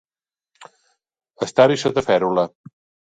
Estar-hi 1.47 1.75
sota 1.83 2.05
fèrula. 2.09 2.47